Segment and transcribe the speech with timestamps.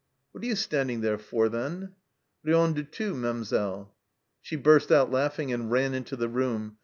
[0.31, 1.89] "What are you standing there for, then
[2.43, 3.93] T" Rien du tout, Mamselle."
[4.41, 6.77] She burst out laughing and ran into the room.